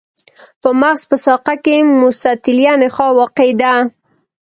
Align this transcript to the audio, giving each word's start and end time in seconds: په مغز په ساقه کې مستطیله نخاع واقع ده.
په 0.61 0.69
مغز 0.81 1.01
په 1.09 1.15
ساقه 1.25 1.55
کې 1.63 1.75
مستطیله 2.01 2.73
نخاع 2.81 3.09
واقع 3.17 3.49
ده. 3.61 3.73